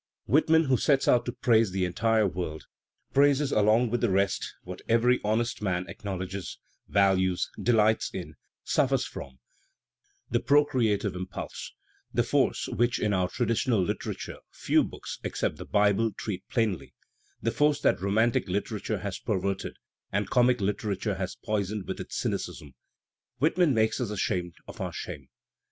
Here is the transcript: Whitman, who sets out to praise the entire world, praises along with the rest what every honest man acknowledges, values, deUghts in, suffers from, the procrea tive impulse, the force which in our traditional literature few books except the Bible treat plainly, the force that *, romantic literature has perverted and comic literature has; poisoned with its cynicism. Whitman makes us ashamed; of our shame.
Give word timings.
Whitman, 0.25 0.63
who 0.63 0.77
sets 0.77 1.07
out 1.07 1.25
to 1.27 1.31
praise 1.31 1.69
the 1.69 1.85
entire 1.85 2.25
world, 2.25 2.65
praises 3.13 3.51
along 3.51 3.91
with 3.91 4.01
the 4.01 4.09
rest 4.09 4.51
what 4.63 4.81
every 4.89 5.19
honest 5.23 5.61
man 5.61 5.87
acknowledges, 5.87 6.57
values, 6.87 7.51
deUghts 7.59 8.11
in, 8.11 8.33
suffers 8.63 9.05
from, 9.05 9.37
the 10.27 10.39
procrea 10.39 10.97
tive 10.99 11.13
impulse, 11.15 11.73
the 12.11 12.23
force 12.23 12.67
which 12.67 12.97
in 12.99 13.13
our 13.13 13.29
traditional 13.29 13.79
literature 13.79 14.39
few 14.49 14.83
books 14.83 15.19
except 15.23 15.57
the 15.57 15.65
Bible 15.65 16.11
treat 16.11 16.49
plainly, 16.49 16.95
the 17.39 17.51
force 17.51 17.79
that 17.81 18.01
*, 18.01 18.01
romantic 18.01 18.47
literature 18.49 18.97
has 18.97 19.19
perverted 19.19 19.75
and 20.11 20.31
comic 20.31 20.59
literature 20.61 21.13
has; 21.13 21.35
poisoned 21.45 21.85
with 21.85 21.99
its 21.99 22.17
cynicism. 22.17 22.73
Whitman 23.37 23.75
makes 23.75 24.01
us 24.01 24.09
ashamed; 24.09 24.55
of 24.67 24.81
our 24.81 24.93
shame. 24.93 25.29